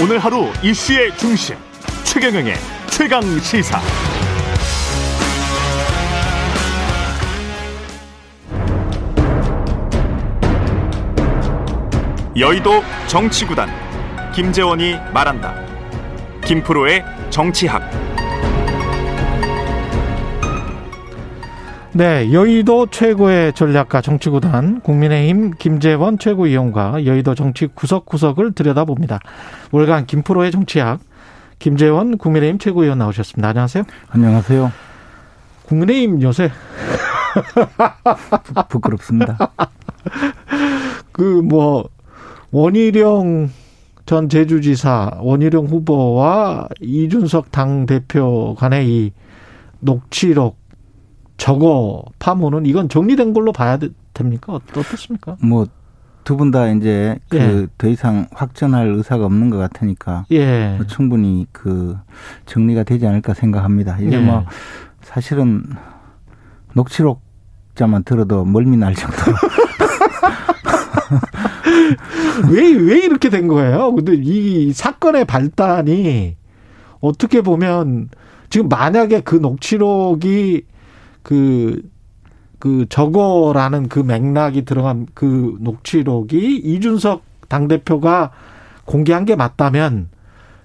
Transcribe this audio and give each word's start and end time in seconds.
오늘 0.00 0.20
하루 0.20 0.46
이슈의 0.62 1.16
중심 1.16 1.56
최경영의 2.04 2.54
최강 2.88 3.20
시사. 3.40 3.80
여의도 12.38 12.84
정치구단 13.08 13.68
김재원이 14.32 14.94
말한다. 15.12 15.56
김프로의 16.44 17.04
정치학. 17.30 18.07
네, 21.98 22.32
여의도 22.32 22.86
최고의 22.86 23.54
전략가 23.54 24.00
정치구단 24.02 24.82
국민의힘 24.82 25.50
김재원 25.58 26.16
최고위원과 26.16 27.04
여의도 27.06 27.34
정치 27.34 27.66
구석구석을 27.66 28.52
들여다봅니다. 28.52 29.18
월간 29.72 30.06
김프로의 30.06 30.52
정치학 30.52 31.00
김재원 31.58 32.16
국민의힘 32.16 32.60
최고위원 32.60 32.98
나오셨습니다. 32.98 33.48
안녕하세요. 33.48 33.82
안녕하세요. 34.10 34.70
국민의힘 35.66 36.22
요새 36.22 36.52
부, 38.68 38.78
끄럽습니다 38.78 39.36
그 41.10 41.42
뭐 41.42 41.88
원희룡 42.52 43.50
전 44.06 44.28
제주지사 44.28 45.18
원희룡 45.20 45.66
후보와 45.66 46.68
이준석 46.80 47.50
당 47.50 47.86
대표 47.86 48.54
간의 48.56 48.88
이 48.88 49.12
녹취록 49.80 50.67
저거 51.38 52.02
파문은 52.18 52.66
이건 52.66 52.90
정리된 52.90 53.32
걸로 53.32 53.52
봐야 53.52 53.78
됩니까? 54.12 54.52
어떻습니까? 54.54 55.36
뭐 55.40 55.66
두 56.24 56.36
분 56.36 56.50
다 56.50 56.68
이제 56.68 57.18
그더 57.30 57.88
예. 57.88 57.90
이상 57.90 58.26
확전할 58.32 58.88
의사가 58.88 59.24
없는 59.24 59.48
것 59.48 59.56
같으니까 59.56 60.26
예. 60.30 60.74
뭐 60.76 60.86
충분히 60.86 61.46
그 61.52 61.96
정리가 62.44 62.82
되지 62.82 63.06
않을까 63.06 63.32
생각합니다. 63.32 63.96
이제 63.98 64.16
예. 64.16 64.20
뭐 64.20 64.44
사실은 65.00 65.64
녹취록자만 66.74 68.04
들어도 68.04 68.44
멀미 68.44 68.76
날 68.76 68.94
정도로 68.94 69.36
왜, 72.50 72.72
왜 72.74 72.98
이렇게 73.04 73.30
된 73.30 73.48
거예요? 73.48 73.94
근데 73.94 74.12
이 74.14 74.70
사건의 74.74 75.24
발단이 75.24 76.36
어떻게 77.00 77.40
보면 77.40 78.10
지금 78.50 78.68
만약에 78.68 79.20
그 79.20 79.36
녹취록이 79.36 80.62
그, 81.28 81.82
그 82.58 82.86
저거라는 82.88 83.90
그 83.90 83.98
맥락이 83.98 84.64
들어간 84.64 85.06
그 85.12 85.58
녹취록이 85.60 86.56
이준석 86.56 87.22
당대표가 87.48 88.30
공개한 88.86 89.26
게 89.26 89.36
맞다면 89.36 90.08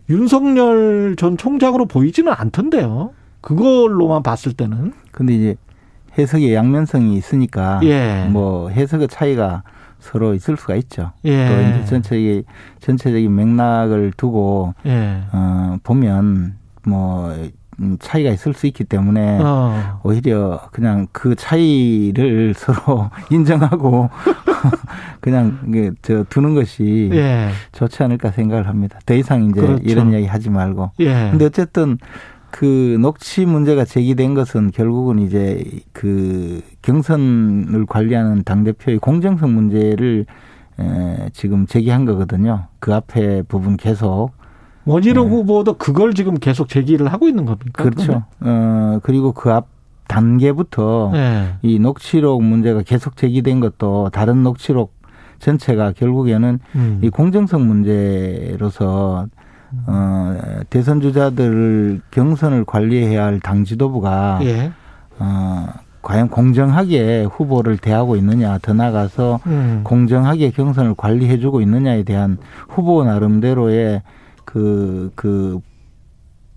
윤석열 0.09 1.17
전 1.17 1.36
총장으로 1.36 1.86
보이지는 1.86 2.31
않던데요. 2.31 3.11
그걸로만 3.42 4.23
봤을 4.23 4.53
때는. 4.53 4.94
근데 5.11 5.36
이제 5.36 5.55
해석의 6.17 6.53
양면성이 6.53 7.17
있으니까 7.17 7.81
예. 7.83 8.25
뭐 8.31 8.70
해석의 8.70 9.09
차이가 9.09 9.64
서로 10.00 10.33
있을 10.33 10.55
수가 10.55 10.75
있죠. 10.75 11.11
예. 11.25 11.50
또 11.50 11.53
이제 11.61 11.86
전체적인 11.88 12.44
전체적인 12.80 13.36
맥락을 13.36 14.14
두고 14.16 14.75
예. 14.86 15.23
어 15.33 15.75
보면 15.83 16.55
뭐 16.88 17.33
음, 17.33 17.52
차이가 17.99 18.29
있을 18.31 18.53
수 18.53 18.67
있기 18.67 18.83
때문에 18.83 19.39
어. 19.41 19.99
오히려 20.03 20.61
그냥 20.71 21.07
그 21.11 21.35
차이를 21.35 22.53
서로 22.57 23.09
인정하고 23.30 24.09
그냥 25.21 25.59
저 26.02 26.23
두는 26.30 26.55
것이 26.55 27.09
예. 27.13 27.49
좋지 27.71 28.03
않을까 28.03 28.31
생각을 28.31 28.67
합니다. 28.67 28.99
더 29.05 29.13
이상 29.13 29.45
이제 29.49 29.61
그렇죠. 29.61 29.83
이런 29.83 30.11
이야기 30.11 30.25
하지 30.25 30.49
말고. 30.49 30.91
예. 30.99 31.30
근데 31.31 31.45
어쨌든 31.45 31.98
그 32.52 32.98
녹취 33.02 33.45
문제가 33.45 33.83
제기된 33.83 34.36
것은 34.36 34.71
결국은 34.71 35.19
이제 35.19 35.64
그 35.92 36.61
경선을 36.83 37.87
관리하는 37.87 38.43
당 38.43 38.64
대표의 38.64 38.99
공정성 38.99 39.53
문제를 39.55 40.25
에 40.80 41.30
지금 41.33 41.67
제기한 41.67 42.05
거거든요. 42.05 42.67
그 42.80 42.93
앞에 42.93 43.43
부분 43.43 43.77
계속 43.77 44.31
원희룡 44.86 45.26
네. 45.30 45.36
후보도 45.36 45.73
그걸 45.73 46.14
지금 46.14 46.36
계속 46.36 46.67
제기를 46.67 47.11
하고 47.11 47.27
있는 47.27 47.45
겁니까? 47.45 47.83
그렇죠. 47.83 48.23
어 48.42 48.99
그리고 49.04 49.32
그 49.32 49.49
앞 49.52 49.67
단계부터 50.08 51.11
네. 51.14 51.54
이 51.61 51.80
녹취록 51.80 52.44
문제가 52.44 52.82
계속 52.82 53.16
제기된 53.16 53.61
것도 53.61 54.10
다른 54.11 54.43
녹취록 54.43 54.93
전체가 55.39 55.93
결국에는 55.93 56.60
음. 56.76 56.99
이 57.02 57.10
공정성 57.10 57.66
문제로서 57.66 59.27
어, 59.88 60.38
대선 60.70 61.02
주자들 61.02 62.02
경선을 62.11 62.66
관리해야 62.66 63.26
할 63.26 63.39
당 63.39 63.64
지도부가 63.64 64.39
예. 64.43 64.72
어, 65.20 65.67
과연 66.02 66.27
공정하게 66.30 67.23
후보를 67.23 67.77
대하고 67.77 68.16
있느냐, 68.17 68.60
더 68.61 68.73
나가서 68.73 69.39
음. 69.48 69.82
공정하게 69.83 70.52
경선을 70.52 70.95
관리해주고 70.95 71.61
있느냐에 71.61 72.04
대한 72.04 72.38
후보 72.67 73.04
나름대로의 73.04 74.02
그, 74.45 75.11
그, 75.15 75.59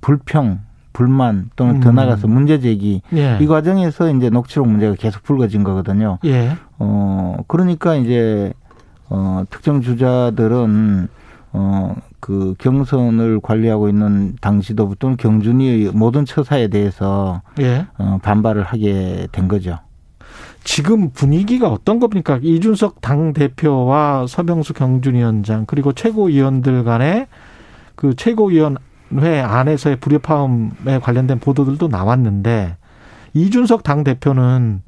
불평, 0.01 0.61
불만 0.97 1.51
또는 1.57 1.77
음. 1.77 1.81
더 1.81 1.93
나가서 1.93 2.27
문제 2.27 2.59
제기 2.59 3.03
예. 3.15 3.39
이 3.39 3.47
과정에서 3.47 4.11
이제 4.11 4.31
녹취록 4.31 4.67
문제가 4.67 4.95
계속 4.95 5.23
불거진 5.25 5.63
거거든요. 5.63 6.19
예. 6.25 6.57
어, 6.79 7.37
그러니까 7.49 7.97
이제 7.97 8.55
어, 9.11 9.45
특정 9.51 9.83
주자들은 9.83 11.09
어, 11.53 11.97
그 12.19 12.55
경선을 12.59 13.41
관리하고 13.41 13.91
있는 13.91 14.37
당 14.41 14.63
지도부 14.63 14.97
또는 14.97 15.19
경준이의 15.19 15.91
모든 15.93 16.25
처사에 16.25 16.69
대해서 16.69 17.43
예. 17.61 17.87
어, 17.99 18.19
반발을 18.23 18.63
하게 18.63 19.29
된 19.33 19.49
거죠. 19.49 19.79
지금 20.65 21.11
분위기가 21.11 21.69
어떤 21.69 22.01
겁니까? 22.01 22.41
이준석 22.43 23.03
당 23.03 23.35
대표와 23.35 24.27
서병수 24.27 24.73
경준 24.73 25.15
위원장 25.15 25.67
그리고 25.67 25.93
최고위원들 25.93 26.85
간의 26.85 27.27
그 27.97 28.15
최고위원회 28.15 29.41
안에서의 29.43 29.97
불협화음에 29.97 31.01
관련된 31.03 31.41
보도들도 31.41 31.89
나왔는데 31.89 32.77
이준석 33.35 33.83
당 33.83 34.05
대표는 34.05 34.83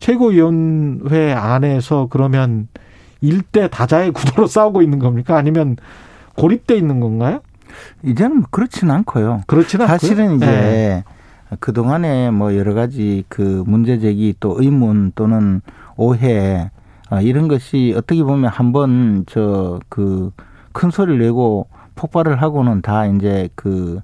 최고위원회 0.00 1.32
안에서 1.32 2.08
그러면 2.10 2.68
일대 3.20 3.68
다자의 3.68 4.10
구도로 4.12 4.46
싸우고 4.48 4.82
있는 4.82 4.98
겁니까? 4.98 5.36
아니면 5.36 5.76
고립돼 6.36 6.76
있는 6.76 7.00
건가요? 7.00 7.40
이제는 8.02 8.38
뭐 8.38 8.46
그렇지는 8.50 8.94
않고요. 8.94 9.42
그렇지는 9.46 9.86
사실은 9.86 10.36
이제 10.36 10.46
네. 10.46 11.04
그 11.60 11.72
동안에 11.72 12.30
뭐 12.30 12.56
여러 12.56 12.74
가지 12.74 13.24
그 13.28 13.64
문제 13.66 13.98
제기 13.98 14.34
또 14.40 14.56
의문 14.60 15.12
또는 15.14 15.62
오해 15.96 16.70
아, 17.10 17.20
이런 17.20 17.48
것이 17.48 17.94
어떻게 17.96 18.22
보면 18.22 18.50
한번 18.50 19.24
저 19.26 19.80
그 19.88 20.30
큰 20.74 20.90
소리를 20.90 21.18
내고 21.18 21.68
폭발을 21.94 22.40
하고는 22.40 22.82
다 22.82 23.06
이제 23.06 23.48
그 23.54 24.00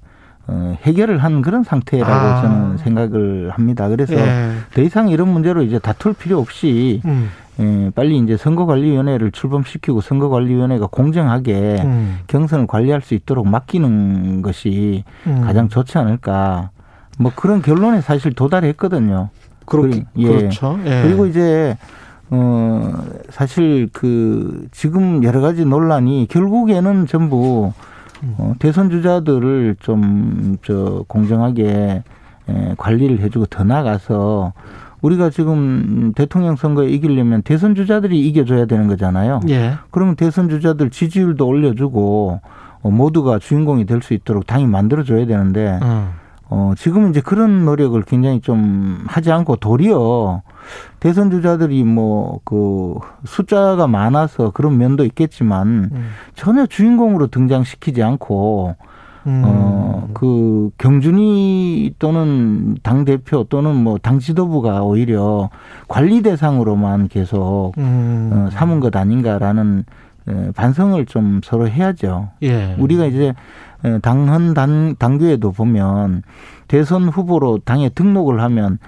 어, 0.47 0.77
해결을 0.83 1.19
한 1.19 1.43
그런 1.43 1.63
상태라고 1.63 2.13
아. 2.13 2.43
저는 2.43 2.79
생각을 2.79 3.51
합니다. 3.51 3.89
그래서 3.89 4.15
예. 4.15 4.53
더 4.75 4.83
이상 4.83 5.09
이런 5.09 5.29
문제로 5.29 5.63
이제 5.63 5.79
다툴 5.79 6.13
필요 6.13 6.39
없이 6.39 7.01
음. 7.05 7.31
예, 7.61 7.91
빨리 7.95 8.19
이제 8.19 8.37
선거관리위원회를 8.37 9.33
출범시키고 9.33 10.01
선거관리위원회가 10.01 10.87
공정하게 10.87 11.83
음. 11.85 12.19
경선을 12.27 12.67
관리할 12.67 13.03
수 13.03 13.15
있도록 13.15 13.47
맡기는 13.47 14.43
것이 14.43 15.05
음. 15.27 15.43
가장 15.43 15.69
좋지 15.69 15.99
않을까. 15.99 16.71
뭐 17.19 17.31
그런 17.37 17.61
결론에 17.61 18.01
사실 18.01 18.33
도달했거든요. 18.33 19.29
그렇, 19.67 19.91
예. 20.17 20.27
그렇죠. 20.27 20.81
예. 20.85 21.03
그리고 21.03 21.27
이제 21.27 21.77
어 22.31 22.93
사실 23.31 23.89
그 23.93 24.67
지금 24.73 25.25
여러 25.25 25.41
가지 25.41 25.65
논란이 25.65 26.27
결국에는 26.31 27.07
전부 27.07 27.73
어, 28.39 28.55
대선 28.59 28.91
주자들을 28.91 29.77
좀 29.81 30.59
저 30.63 31.05
공정하게 31.09 32.03
에, 32.49 32.75
관리를 32.77 33.21
해주고 33.21 33.47
더 33.47 33.65
나가서 33.65 34.53
우리가 35.01 35.31
지금 35.31 36.13
대통령 36.15 36.57
선거에 36.57 36.91
이기려면 36.91 37.41
대선 37.43 37.75
주자들이 37.75 38.21
이겨줘야 38.29 38.67
되는 38.67 38.87
거잖아요. 38.89 39.41
예. 39.49 39.73
그러면 39.91 40.17
대선 40.17 40.51
주자들 40.51 40.91
지지율도 40.91 41.47
올려주고 41.47 42.41
어, 42.83 42.91
모두가 42.91 43.39
주인공이 43.39 43.87
될 43.87 44.03
수 44.03 44.13
있도록 44.15 44.47
당이 44.47 44.67
만들어줘야 44.67 45.25
되는데 45.27 45.79
음. 45.83 46.09
어, 46.53 46.73
지금 46.77 47.11
이제 47.11 47.21
그런 47.21 47.65
노력을 47.65 48.01
굉장히 48.03 48.41
좀 48.41 49.05
하지 49.07 49.31
않고 49.31 49.57
도리어 49.57 50.43
대선 50.99 51.31
주자들이 51.31 51.85
뭐 51.85 52.41
그 52.45 52.99
숫자가 53.25 53.87
많아서 53.87 54.51
그런 54.51 54.77
면도 54.79 55.05
있겠지만 55.05 55.91
음. 55.93 56.11
전혀 56.35 56.67
주인공으로 56.67 57.29
등장시키지 57.29 58.03
않고 58.03 58.75
음. 59.27 59.43
어, 59.45 60.09
그 60.15 60.71
경준이 60.79 61.95
또는 61.99 62.77
당 62.83 63.05
대표 63.05 63.45
또는 63.45 63.77
뭐당 63.77 64.19
지도부가 64.19 64.83
오히려 64.83 65.51
관리 65.89 66.23
대상으로만 66.23 67.09
계속 67.09 67.73
음. 67.79 68.31
어, 68.33 68.49
삼은 68.51 68.81
것 68.81 68.97
아닌가라는 68.97 69.85
반성을 70.55 71.07
좀 71.07 71.41
서로 71.43 71.69
해야죠. 71.69 72.29
예. 72.43 72.77
우리가 72.79 73.07
이제 73.07 73.35
당헌 74.03 74.55
당, 74.55 74.95
당규에도 74.99 75.53
보면 75.53 76.23
대선 76.69 77.09
후보로 77.09 77.61
당에 77.65 77.89
등록을 77.89 78.41
하면 78.43 78.79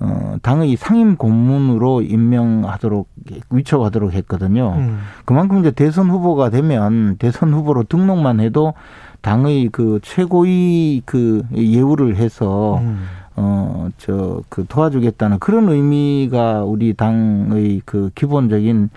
어, 0.00 0.36
당의 0.42 0.76
상임 0.76 1.16
고문으로 1.16 2.02
임명하도록 2.02 3.08
위촉하도록 3.50 4.12
했거든요. 4.14 4.74
음. 4.76 4.98
그만큼 5.24 5.60
이제 5.60 5.70
대선 5.70 6.10
후보가 6.10 6.50
되면 6.50 7.16
대선 7.18 7.54
후보로 7.54 7.84
등록만 7.84 8.40
해도 8.40 8.74
당의 9.20 9.68
그 9.70 10.00
최고위 10.02 11.02
그 11.06 11.44
예우를 11.54 12.16
해서 12.16 12.78
음. 12.82 13.04
어 13.36 13.88
저 13.98 14.42
그 14.48 14.66
도와주겠다는 14.68 15.38
그런 15.38 15.68
의미가 15.68 16.64
우리 16.64 16.94
당의 16.94 17.80
그 17.84 18.10
기본적인 18.14 18.90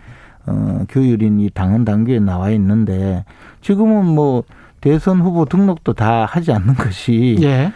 어 0.48 0.86
교율인 0.90 1.40
이 1.40 1.50
당헌 1.50 1.86
당규에 1.86 2.20
나와 2.20 2.50
있는데 2.52 3.24
지금은 3.62 4.06
뭐 4.06 4.44
대선 4.86 5.20
후보 5.20 5.46
등록도 5.46 5.94
다 5.94 6.28
하지 6.30 6.52
않는 6.52 6.76
것이 6.76 7.38
예. 7.42 7.74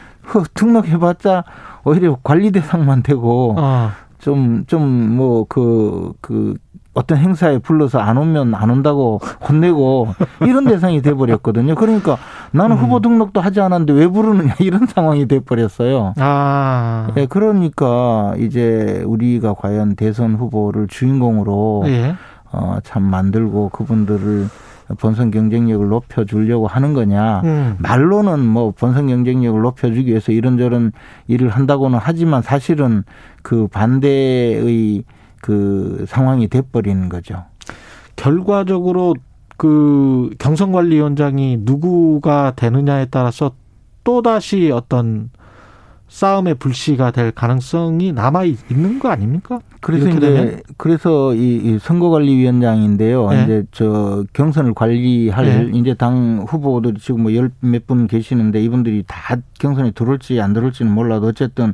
등록해봤자 0.54 1.44
오히려 1.84 2.20
관리 2.22 2.52
대상만 2.52 3.02
되고 3.02 3.56
어. 3.58 3.90
좀좀 4.20 5.16
뭐 5.16 5.46
그그 5.46 6.14
그 6.22 6.54
어떤 6.94 7.18
행사에 7.18 7.58
불러서 7.58 7.98
안 7.98 8.18
오면 8.18 8.54
안 8.54 8.70
온다고 8.70 9.20
혼내고 9.48 10.14
이런 10.42 10.66
대상이 10.66 11.02
돼 11.02 11.16
버렸거든요. 11.16 11.74
그러니까 11.74 12.18
나는 12.52 12.78
음. 12.78 12.84
후보 12.84 13.00
등록도 13.00 13.42
하지 13.42 13.60
않았는데 13.60 13.94
왜 13.94 14.08
부르느냐 14.08 14.56
이런 14.60 14.86
상황이 14.86 15.28
돼 15.28 15.40
버렸어요. 15.40 16.14
아. 16.18 17.08
예, 17.18 17.26
그러니까 17.26 18.36
이제 18.38 19.02
우리가 19.08 19.56
과연 19.56 19.96
대선 19.96 20.36
후보를 20.36 20.88
주인공으로 20.88 21.86
예. 21.88 22.16
어, 22.52 22.78
참 22.84 23.02
만들고 23.02 23.70
그분들을 23.70 24.48
본선 24.98 25.32
경쟁력을 25.32 25.88
높여주려고 25.88 26.68
하는 26.68 26.94
거냐. 26.94 27.42
음. 27.44 27.76
말로는 27.80 28.46
뭐 28.46 28.72
본선 28.72 29.08
경쟁력을 29.08 29.62
높여주기 29.62 30.10
위해서 30.10 30.32
이런저런 30.32 30.92
일을 31.28 31.50
한다고는 31.50 32.00
하지만 32.02 32.42
사실은 32.42 33.04
그 33.44 33.68
반대의 33.68 35.04
그 35.42 36.06
상황이 36.08 36.48
돼버리는 36.48 37.08
거죠. 37.10 37.44
결과적으로 38.16 39.16
그 39.58 40.30
경선관리위원장이 40.40 41.60
누구가 41.62 42.54
되느냐에 42.56 43.08
따라서 43.12 43.52
또다시 44.04 44.72
어떤 44.72 45.30
싸움의 46.10 46.56
불씨가 46.56 47.12
될 47.12 47.32
가능성이 47.32 48.12
남아 48.12 48.44
있는 48.70 49.00
거 49.00 49.10
아닙니까? 49.10 49.60
그래서 49.80 50.10
이제 50.10 50.20
되면? 50.20 50.62
그래서 50.78 51.34
이, 51.36 51.56
이 51.58 51.80
선거관리위원장인데요. 51.80 53.30
네. 53.30 53.44
이제 53.44 53.64
저 53.72 54.26
경선을 54.34 54.74
관리할 54.74 55.46
네. 55.72 55.78
이제 55.80 55.94
당 55.94 56.46
후보들이 56.48 57.00
지금 57.00 57.22
뭐 57.24 57.34
열 57.34 57.52
몇 57.62 57.86
분 57.88 58.08
계시는데 58.08 58.62
이분들이 58.62 59.04
다 59.08 59.38
경선에 59.60 59.92
들어올지 59.92 60.42
안 60.42 60.54
들어올지는 60.54 60.92
몰라도 60.92 61.28
어쨌든 61.28 61.74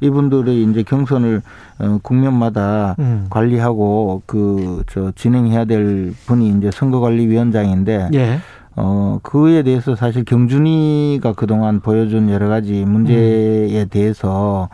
이분들의 0.00 0.62
이제 0.64 0.82
경선을 0.82 1.42
어, 1.78 1.98
국면마다 2.02 2.96
음. 2.98 3.26
관리하고 3.30 4.22
그 4.26 4.82
저 4.90 5.12
진행해야 5.14 5.64
될 5.66 6.12
분이 6.26 6.48
이제 6.58 6.70
선거관리위원장인데. 6.72 8.08
네. 8.12 8.38
어, 8.76 9.18
그에 9.22 9.62
대해서 9.62 9.94
사실 9.94 10.24
경준이가 10.24 11.34
그동안 11.34 11.80
보여준 11.80 12.30
여러 12.30 12.48
가지 12.48 12.84
문제에 12.84 13.82
음. 13.82 13.88
대해서 13.88 14.68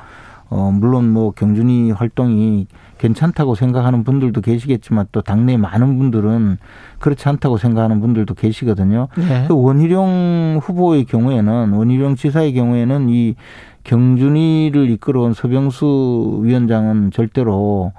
어, 0.49 0.73
물론 0.73 1.13
뭐 1.13 1.31
경준이 1.31 1.93
활동이 1.93 2.67
괜찮다고 2.99 3.55
생각하는 3.55 4.05
분들도 4.05 4.41
계시겠지만 4.41 5.07
또 5.13 5.23
당내 5.23 5.57
많은 5.57 5.97
분들은 5.99 6.59
그렇지 6.99 7.29
않다고 7.29 7.57
생각하는 7.57 8.01
분들도 8.01 8.35
계시거든요. 8.35 9.09
네. 9.17 9.45
그 9.49 9.55
원희룡 9.55 10.61
후보의 10.63 11.05
경우에는 11.07 11.73
원희룡 11.73 12.17
지사의 12.17 12.53
경우에는 12.53 13.09
이 13.09 13.37
경준이를 13.85 14.91
이끌어온 14.91 15.33
서병수 15.33 16.41
위원장은 16.43 17.13
절대로 17.13 17.93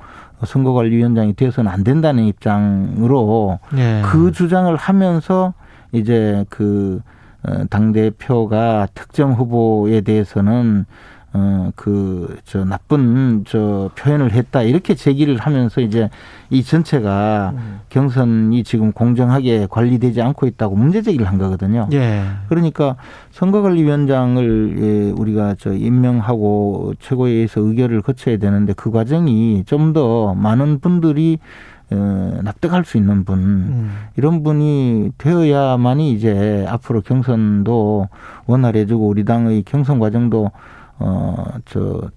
선거관리위원장이 0.44 1.34
되어서는 1.34 1.72
안 1.72 1.84
된다는 1.84 2.26
입장으로 2.26 3.60
네. 3.74 4.02
그 4.06 4.32
주장을 4.32 4.76
하면서 4.76 5.54
이제 5.92 6.46
그 6.50 7.02
어, 7.44 7.66
당 7.70 7.92
대표가 7.92 8.88
특정 8.94 9.34
후보에 9.34 10.02
대해서는 10.02 10.86
어, 11.34 11.72
그, 11.78 12.38
저, 12.44 12.66
나쁜, 12.66 13.46
저, 13.48 13.90
표현을 13.96 14.34
했다. 14.34 14.64
이렇게 14.64 14.96
제기를 14.96 15.38
하면서 15.38 15.80
이제 15.80 16.10
이 16.50 16.62
전체가 16.62 17.54
음. 17.56 17.80
경선이 17.88 18.66
지금 18.66 18.92
공정하게 18.92 19.68
관리되지 19.70 20.22
않고 20.22 20.46
있다고 20.48 20.76
문제 20.76 21.02
제기를 21.02 21.26
한 21.26 21.38
거거든요. 21.38 21.88
예. 21.94 22.24
그러니까 22.50 22.98
선거관리위원장을 23.32 24.76
예, 24.78 25.12
우리가 25.12 25.56
저 25.58 25.74
임명하고 25.74 26.96
최고위에서 27.00 27.62
의결을 27.62 28.02
거쳐야 28.02 28.36
되는데 28.38 28.74
그 28.74 28.92
과정이 28.92 29.64
좀 29.66 29.94
더 29.94 30.34
많은 30.36 30.80
분들이 30.80 31.38
어, 31.38 31.81
납득할 31.96 32.86
수 32.86 32.98
있는 32.98 33.24
분 33.24 33.40
음. 33.40 33.98
이런 34.16 34.44
분이 34.44 35.12
되어야만이 35.18 36.14
이제 36.14 36.66
앞으로 36.70 37.02
경선도 37.02 38.08
원활해지고 38.46 39.08
우리 39.08 39.26
당의 39.26 39.64
경선 39.64 40.00
과정도 40.00 40.52
어저 40.98 42.10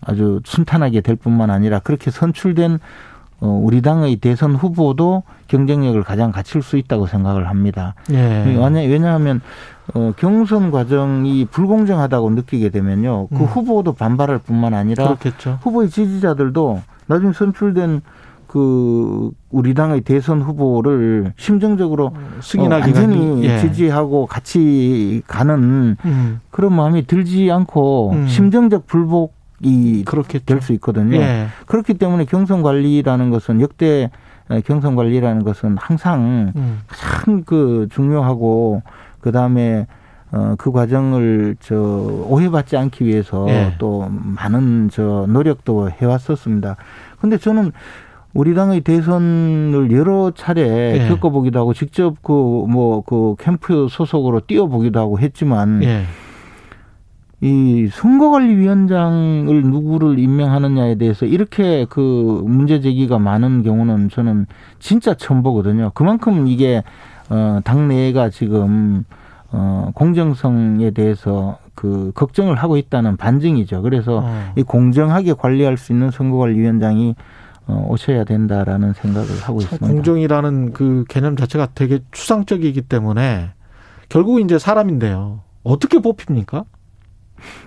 아주 0.00 0.40
순탄하게 0.44 1.00
될 1.00 1.16
뿐만 1.16 1.50
아니라 1.50 1.78
그렇게 1.78 2.10
선출된 2.10 2.78
어, 3.40 3.60
우리 3.60 3.82
당의 3.82 4.16
대선 4.16 4.54
후보도 4.54 5.24
경쟁력을 5.48 6.00
가장 6.04 6.30
갖출 6.30 6.62
수 6.62 6.76
있다고 6.76 7.06
생각을 7.06 7.48
합니다. 7.48 7.94
예. 8.12 8.44
왜냐하면 8.86 9.40
어, 9.94 10.12
경선 10.16 10.70
과정이 10.70 11.46
불공정하다고 11.46 12.30
느끼게 12.30 12.68
되면요, 12.68 13.26
그 13.28 13.36
음. 13.36 13.44
후보도 13.44 13.94
반발할 13.94 14.38
뿐만 14.38 14.74
아니라 14.74 15.04
그렇겠죠. 15.04 15.58
후보의 15.62 15.90
지지자들도 15.90 16.82
나중에 17.08 17.32
선출된 17.32 18.02
그 18.52 19.30
우리 19.48 19.72
당의 19.72 20.02
대선 20.02 20.42
후보를 20.42 21.32
심정적으로 21.38 22.08
어, 22.08 22.14
승인하기 22.42 22.82
어, 22.82 22.94
완전히 22.94 23.44
예. 23.44 23.58
지지하고 23.60 24.26
같이 24.26 25.22
가는 25.26 25.96
음. 26.04 26.40
그런 26.50 26.74
마음이 26.74 27.06
들지 27.06 27.50
않고 27.50 28.10
음. 28.12 28.26
심정적 28.28 28.86
불복이 28.86 30.04
그렇게 30.04 30.38
될 30.38 30.60
수 30.60 30.74
있거든요. 30.74 31.16
예. 31.16 31.46
그렇기 31.64 31.94
때문에 31.94 32.26
경선 32.26 32.62
관리라는 32.62 33.30
것은 33.30 33.62
역대 33.62 34.10
경선 34.66 34.96
관리라는 34.96 35.44
것은 35.44 35.78
항상 35.78 36.52
음. 36.54 36.80
가장 36.88 37.44
그 37.46 37.88
중요하고 37.90 38.82
그 39.22 39.32
다음에 39.32 39.86
어, 40.30 40.56
그 40.58 40.72
과정을 40.72 41.56
저 41.60 41.74
오해받지 41.74 42.76
않기 42.76 43.06
위해서 43.06 43.46
예. 43.48 43.74
또 43.78 44.10
많은 44.10 44.90
저 44.92 45.24
노력도 45.26 45.88
해왔었습니다. 45.88 46.76
근데 47.18 47.38
저는 47.38 47.72
우리 48.34 48.54
당의 48.54 48.80
대선을 48.80 49.90
여러 49.92 50.30
차례 50.34 51.02
예. 51.04 51.08
겪어보기도 51.08 51.58
하고 51.58 51.74
직접 51.74 52.16
그 52.22 52.32
뭐그 52.32 52.70
뭐 52.72 53.02
그 53.02 53.34
캠프 53.38 53.88
소속으로 53.90 54.40
뛰어보기도 54.40 54.98
하고 55.00 55.18
했지만 55.18 55.82
예. 55.82 56.04
이 57.42 57.88
선거관리위원장을 57.92 59.62
누구를 59.64 60.18
임명하느냐에 60.18 60.94
대해서 60.94 61.26
이렇게 61.26 61.86
그 61.90 62.42
문제 62.46 62.80
제기가 62.80 63.18
많은 63.18 63.64
경우는 63.64 64.10
저는 64.10 64.46
진짜 64.78 65.14
처음 65.14 65.42
보거든요. 65.42 65.90
그만큼 65.92 66.46
이게 66.46 66.84
어 67.28 67.58
당내가 67.64 68.30
지금 68.30 69.04
어 69.50 69.90
공정성에 69.94 70.92
대해서 70.92 71.58
그 71.74 72.12
걱정을 72.14 72.54
하고 72.54 72.76
있다는 72.76 73.16
반증이죠. 73.16 73.82
그래서 73.82 74.22
어. 74.24 74.52
이 74.56 74.62
공정하게 74.62 75.32
관리할 75.34 75.76
수 75.76 75.92
있는 75.92 76.12
선거관리위원장이 76.12 77.10
어, 77.10 77.22
오셔야 77.68 78.24
된다라는 78.24 78.92
생각을 78.94 79.28
하고 79.42 79.60
있습니다. 79.60 79.86
공정이라는 79.86 80.72
그 80.72 81.04
개념 81.08 81.36
자체가 81.36 81.68
되게 81.74 82.00
추상적이기 82.10 82.82
때문에 82.82 83.50
결국 84.08 84.40
이제 84.40 84.58
사람인데요. 84.58 85.40
어떻게 85.62 86.00
뽑힙니까? 86.00 86.64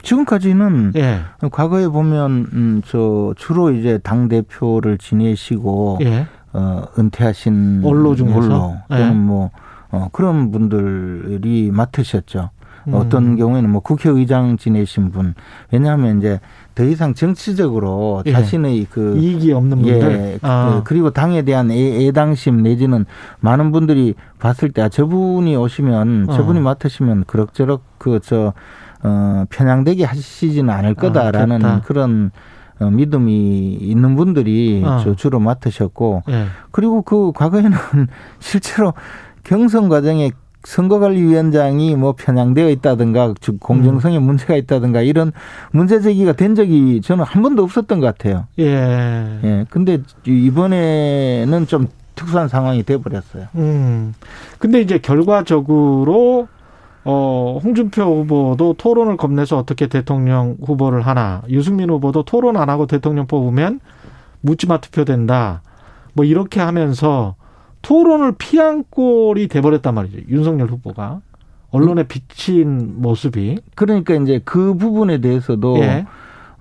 지금까지는 0.03 0.93
예. 0.95 1.19
과거에 1.51 1.87
보면 1.87 2.31
음, 2.53 2.81
저 2.85 3.33
주로 3.37 3.71
이제 3.71 3.97
당 3.97 4.27
대표를 4.27 4.97
지내시고 4.97 5.99
예. 6.01 6.27
어, 6.53 6.83
은퇴하신 6.97 7.81
언로 7.83 8.15
중에서 8.15 8.37
언로 8.37 8.77
또는 8.87 9.09
예. 9.09 9.11
뭐 9.11 9.51
어, 9.91 10.09
그런 10.11 10.51
분들이 10.51 11.71
맡으셨죠. 11.71 12.51
음. 12.87 12.93
어떤 12.93 13.35
경우에는 13.35 13.69
뭐 13.69 13.81
국회의장 13.81 14.57
지내신 14.57 15.11
분 15.11 15.33
왜냐하면 15.71 16.19
이제 16.19 16.39
더 16.73 16.83
이상 16.83 17.13
정치적으로 17.13 18.23
예. 18.25 18.31
자신의 18.31 18.87
그 18.89 19.17
이익이 19.17 19.53
없는 19.53 19.81
분들 19.81 20.11
예, 20.11 20.39
아. 20.41 20.75
그, 20.75 20.83
그리고 20.83 21.09
당에 21.09 21.43
대한 21.43 21.71
애, 21.71 22.11
당심 22.11 22.63
내지는 22.63 23.05
많은 23.39 23.71
분들이 23.71 24.13
봤을 24.39 24.71
때 24.71 24.81
아, 24.81 24.89
저분이 24.89 25.55
오시면 25.55 26.29
어. 26.29 26.33
저분이 26.33 26.59
맡으시면 26.59 27.25
그럭저럭 27.25 27.81
그저 27.97 28.53
어, 29.03 29.45
편향되게 29.49 30.03
하시지는 30.03 30.69
않을 30.73 30.95
거다라는 30.95 31.65
아, 31.65 31.81
그런 31.81 32.31
어, 32.79 32.89
믿음이 32.89 33.77
있는 33.79 34.15
분들이 34.15 34.83
어. 34.85 35.15
주로 35.15 35.39
맡으셨고 35.39 36.23
예. 36.29 36.45
그리고 36.71 37.01
그 37.01 37.31
과거에는 37.31 37.71
실제로 38.39 38.93
경선 39.43 39.89
과정에 39.89 40.31
선거관리위원장이 40.65 41.95
뭐 41.95 42.13
편향되어 42.17 42.69
있다든가 42.69 43.35
즉 43.39 43.59
공정성에 43.59 44.17
음. 44.17 44.23
문제가 44.23 44.55
있다든가 44.55 45.01
이런 45.01 45.31
문제 45.71 46.01
제기가 46.01 46.33
된 46.33 46.55
적이 46.55 47.01
저는 47.01 47.23
한 47.23 47.41
번도 47.41 47.63
없었던 47.63 47.99
것 47.99 48.05
같아요. 48.05 48.47
예. 48.59 48.65
예. 49.43 49.65
근데 49.69 49.99
이번에는 50.25 51.67
좀 51.67 51.87
특수한 52.15 52.47
상황이 52.47 52.83
돼 52.83 52.97
버렸어요. 52.97 53.47
음. 53.55 54.13
근데 54.57 54.81
이제 54.81 54.97
결과적으로 54.97 56.47
어, 57.03 57.59
홍준표 57.63 58.01
후보도 58.01 58.73
토론을 58.73 59.15
겁내서 59.17 59.57
어떻게 59.57 59.85
대통령 59.87 60.57
후보를 60.59 61.01
하나, 61.01 61.43
유승민 61.49 61.91
후보도 61.91 62.23
토론 62.23 62.57
안 62.57 62.69
하고 62.69 62.87
대통령 62.87 63.27
뽑으면 63.27 63.79
묻지마 64.41 64.79
투표된다. 64.79 65.61
뭐 66.13 66.25
이렇게 66.25 66.61
하면서 66.61 67.35
토론을 67.85 68.33
피한 68.39 68.83
꼴이 68.89 69.47
돼버렸단 69.47 69.93
말이죠. 69.93 70.17
윤석열 70.27 70.69
후보가. 70.69 71.21
언론에 71.69 72.03
비친 72.07 72.99
모습이. 72.99 73.59
그러니까 73.75 74.15
이제 74.15 74.41
그 74.43 74.73
부분에 74.75 75.19
대해서도 75.19 75.77
예. 75.81 76.07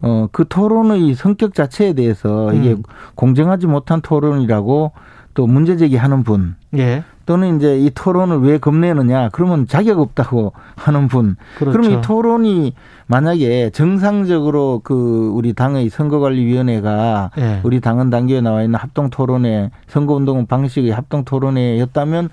어, 0.02 0.28
그 0.32 0.44
토론의 0.46 1.14
성격 1.14 1.54
자체에 1.54 1.94
대해서 1.94 2.52
이게 2.52 2.72
음. 2.72 2.82
공정하지 3.14 3.66
못한 3.66 4.02
토론이라고 4.02 4.92
또 5.32 5.46
문제 5.46 5.78
제기하는 5.78 6.24
분. 6.24 6.56
예. 6.76 7.04
또는 7.26 7.56
이제 7.56 7.78
이 7.78 7.90
토론을 7.94 8.40
왜 8.40 8.58
겁내느냐 8.58 9.30
그러면 9.30 9.66
자격 9.66 9.98
없다고 10.00 10.52
하는 10.76 11.08
분 11.08 11.36
그렇죠. 11.58 11.78
그러면 11.78 11.98
이 11.98 12.02
토론이 12.02 12.74
만약에 13.06 13.70
정상적으로 13.70 14.80
그 14.82 15.30
우리 15.34 15.52
당의 15.52 15.88
선거관리위원회가 15.90 17.30
예. 17.38 17.60
우리 17.62 17.80
당헌 17.80 18.10
단계에 18.10 18.40
나와 18.40 18.62
있는 18.62 18.78
합동 18.78 19.10
토론회 19.10 19.70
선거운동 19.86 20.46
방식의 20.46 20.90
합동 20.90 21.24
토론회였다면 21.24 22.30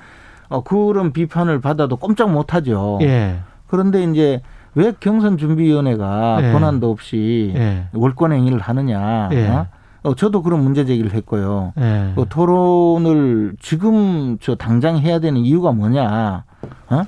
어 0.50 0.64
그런 0.64 1.14
비판을 1.14 1.62
받아도 1.62 1.98
꼼짝 1.98 2.32
못하죠. 2.32 3.00
예. 3.02 3.40
그런데 3.68 4.04
이제 4.04 4.42
왜 4.76 4.94
경선 5.00 5.38
준비위원회가 5.38 6.40
예. 6.42 6.52
권한도 6.54 6.90
없이 6.90 7.54
예. 7.56 7.88
월권 7.94 8.32
행위를 8.32 8.60
하느냐? 8.60 9.30
예. 9.34 9.48
어? 9.48 9.68
어, 10.04 10.16
저도 10.16 10.42
그런 10.42 10.64
문제 10.64 10.84
제기를 10.86 11.14
했고요. 11.14 11.74
네. 11.76 12.14
그 12.16 12.26
토론을 12.28 13.56
지금 13.62 14.38
저 14.42 14.56
당장 14.56 14.98
해야 14.98 15.20
되는 15.20 15.42
이유가 15.42 15.72
뭐냐? 15.72 16.44
어? 16.90 17.04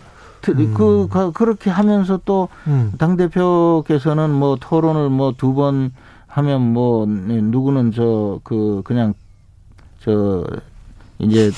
음. 0.49 0.73
그, 0.73 1.07
그, 1.09 1.31
그렇게 1.31 1.69
하면서 1.69 2.19
또, 2.25 2.49
음. 2.67 2.91
당대표께서는 2.97 4.29
뭐 4.31 4.57
토론을 4.59 5.09
뭐 5.09 5.31
두 5.31 5.53
번 5.53 5.91
하면 6.27 6.73
뭐, 6.73 7.05
누구는 7.07 7.91
저, 7.93 8.39
그, 8.43 8.81
그냥, 8.83 9.13
저, 10.03 10.43
이제 11.19 11.51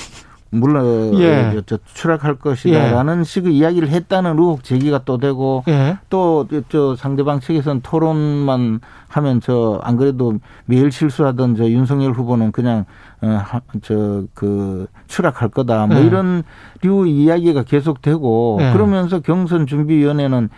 물론 0.56 1.18
예. 1.20 1.62
저, 1.66 1.78
추락할 1.94 2.36
것이다라는 2.36 3.20
예. 3.20 3.24
식의 3.24 3.56
이야기를 3.56 3.90
했다는 3.90 4.32
의혹 4.40 4.64
제기가 4.64 5.02
또 5.06 5.18
되고 5.18 5.64
예. 5.68 5.98
또저 6.10 6.96
상대방 6.98 7.40
측에서는 7.40 7.82
토론만 7.82 8.80
하면 9.08 9.42
저 9.42 9.80
안 9.84 9.98
그래도 9.98 10.40
매일 10.66 10.92
실수하던 10.92 11.56
저 11.56 11.66
윤석열 11.70 12.12
후보는 12.12 12.52
그냥 12.52 12.86
어, 13.22 13.42
저그 13.82 14.88
추락할 15.08 15.50
거다 15.50 15.88
뭐 15.88 15.98
예. 15.98 16.02
이런 16.02 16.44
류 16.82 17.08
이야기가 17.08 17.64
계속되고 17.64 18.60
예. 18.62 18.74
그러면서 18.74 19.20
경선 19.20 19.68
준비위원회는 19.68 20.46
어, 20.46 20.50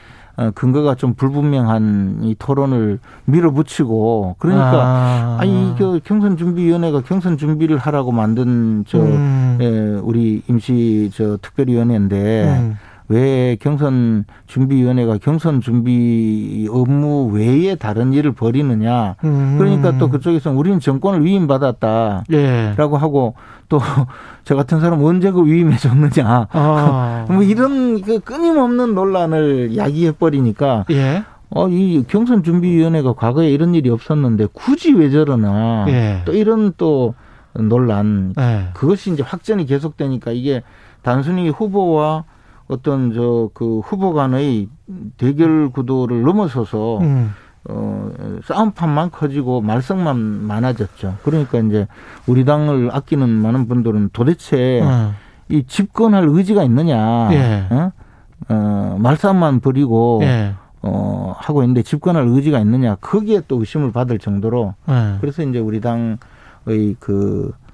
근거가 0.54 0.96
좀 0.96 1.16
불분명한 1.16 2.20
이 2.24 2.36
토론을 2.38 3.00
밀어붙이고 3.26 4.36
그러니까 4.38 5.38
아. 5.40 5.44
니 5.44 5.72
이거 5.72 6.00
경선 6.04 6.38
준비위원회가 6.38 7.02
경선 7.02 7.38
준비를 7.38 7.78
하라고 7.78 8.12
만든 8.12 8.86
저 8.88 9.00
음. 9.00 9.58
예, 9.60 10.00
우리 10.04 10.44
임시 10.48 11.10
저 11.14 11.38
특별위원회인데 11.38 12.44
음. 12.60 12.78
왜 13.10 13.56
경선 13.62 14.26
준비위원회가 14.48 15.18
경선 15.18 15.62
준비 15.62 16.68
업무 16.70 17.28
외에 17.28 17.76
다른 17.76 18.12
일을 18.12 18.34
벌이느냐. 18.34 19.16
음. 19.24 19.56
그러니까 19.58 19.98
또 19.98 20.10
그쪽에서 20.10 20.52
우리는 20.52 20.80
정권을 20.80 21.24
위임받았다라고 21.24 22.26
예. 22.34 22.76
하고 22.78 23.36
또 23.70 23.80
저 24.44 24.56
같은 24.56 24.80
사람 24.82 25.04
언제 25.04 25.32
그 25.32 25.46
위임해 25.46 25.78
줬느냐. 25.78 26.48
아. 26.52 27.26
뭐 27.32 27.44
이런 27.44 28.02
그 28.02 28.20
끊임없는 28.20 28.94
논란을 28.94 29.78
야기해 29.78 30.14
버리니까 30.14 30.86
예. 30.92 31.24
어, 31.50 31.70
이 31.70 32.04
경선 32.08 32.44
준비위원회가 32.44 33.14
과거에 33.14 33.50
이런 33.50 33.74
일이 33.74 33.90
없었는데 33.90 34.48
굳이 34.52 34.94
왜 34.94 35.10
저러나. 35.10 35.86
예. 35.88 36.22
또 36.26 36.34
이런 36.34 36.74
또 36.78 37.14
논란. 37.54 38.34
예. 38.38 38.68
그것이 38.74 39.14
이제 39.14 39.24
확전이 39.24 39.66
계속되니까 39.66 40.32
이게 40.32 40.62
단순히 41.04 41.50
후보와 41.50 42.26
어떤 42.68 43.14
저 43.14 43.50
그 43.54 43.80
후보 43.80 44.14
간의 44.14 44.68
대결 45.18 45.70
구도를 45.70 46.22
넘어서서 46.24 47.00
음. 47.00 47.32
어, 47.70 48.12
싸움판만 48.46 49.12
커지고 49.12 49.62
말썽만 49.62 50.18
많아졌죠. 50.18 51.16
그러니까 51.24 51.60
이제 51.60 51.88
우리 52.26 52.46
당을 52.46 52.90
아끼는 52.94 53.30
많은 53.30 53.68
분들은 53.68 54.10
도대체 54.14 54.82
음. 54.82 55.12
이 55.50 55.64
집권할 55.66 56.26
의지가 56.28 56.64
있느냐, 56.64 57.30
예. 57.34 57.68
어? 57.70 57.92
어, 58.50 58.98
말싸움만 59.00 59.60
벌이고 59.62 60.20
예. 60.24 60.54
어, 60.82 61.34
하고 61.38 61.64
있는데 61.64 61.84
집권할 61.84 62.26
의지가 62.28 62.60
있느냐, 62.60 62.96
거기에 62.96 63.42
또 63.48 63.60
의심을 63.60 63.92
받을 63.92 64.20
정도로 64.20 64.74
예. 64.90 65.18
그래서 65.20 65.44
이제 65.44 65.60
우리 65.60 65.80
당의 65.82 66.18
그 67.00 67.52
어, 67.54 67.67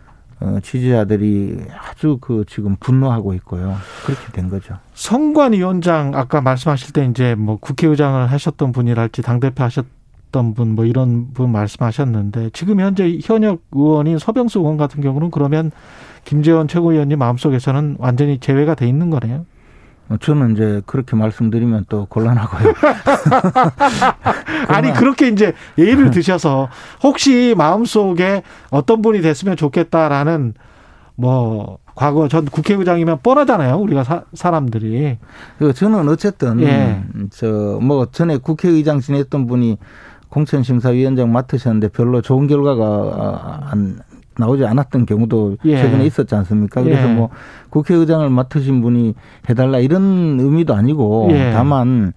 지지자들이 0.62 1.57
아주 1.79 2.17
그 2.19 2.43
지금 2.47 2.75
분노하고 2.79 3.33
있고요. 3.35 3.75
그렇게 4.05 4.31
된 4.31 4.50
거죠. 4.50 4.75
선관위원장 4.93 6.12
아까 6.15 6.41
말씀하실 6.41 6.93
때 6.93 7.05
이제 7.05 7.35
뭐 7.35 7.57
국회의장을 7.57 8.31
하셨던 8.31 8.71
분이랄지 8.71 9.21
당대표 9.21 9.63
하셨던 9.63 10.53
분 10.55 10.75
뭐 10.75 10.85
이런 10.85 11.31
분 11.33 11.51
말씀하셨는데 11.51 12.50
지금 12.53 12.79
현재 12.79 13.19
현역 13.23 13.62
의원인 13.71 14.17
서병수 14.17 14.59
의원 14.59 14.77
같은 14.77 15.01
경우는 15.01 15.31
그러면 15.31 15.71
김재원 16.25 16.67
최고위원님 16.67 17.19
마음속에서는 17.19 17.97
완전히 18.00 18.39
제외가 18.39 18.75
돼 18.75 18.88
있는 18.88 19.09
거네요. 19.09 19.45
어, 20.10 20.17
저는 20.19 20.53
이제 20.53 20.81
그렇게 20.86 21.15
말씀드리면 21.15 21.86
또 21.89 22.05
곤란하고요. 22.05 22.74
아니 24.67 24.91
그렇게 24.93 25.27
이제 25.27 25.53
예의를 25.77 26.12
드셔서 26.12 26.69
혹시 27.01 27.55
마음속에 27.57 28.43
어떤 28.69 29.01
분이 29.01 29.22
됐으면 29.22 29.55
좋겠다라는 29.55 30.53
뭐 31.15 31.79
과거 31.95 32.27
전 32.27 32.45
국회의장이면 32.45 33.19
뻔하잖아요. 33.22 33.75
우리가 33.77 34.03
사, 34.03 34.24
사람들이. 34.33 35.17
그 35.60 35.74
저는 35.74 36.10
어쨌든 36.10 36.62
예. 36.62 37.03
저뭐 37.31 38.07
전에 38.12 38.38
국회의장 38.38 39.00
지냈던 39.00 39.48
분이 39.48 39.77
공천심사위원장 40.29 41.31
맡으셨는데 41.31 41.89
별로 41.89 42.22
좋은 42.22 42.48
결과가 42.48 43.67
안 43.69 44.00
나오지 44.37 44.65
않았던 44.65 45.05
경우도 45.05 45.57
예. 45.65 45.77
최근에 45.77 46.05
있었지 46.05 46.35
않습니까? 46.35 46.81
그래서 46.81 47.09
예. 47.09 47.13
뭐 47.13 47.29
국회의장을 47.69 48.27
맡으신 48.29 48.81
분이 48.81 49.15
해달라 49.49 49.79
이런 49.79 50.39
의미도 50.39 50.73
아니고 50.73 51.29
예. 51.31 51.51
다만 51.53 52.13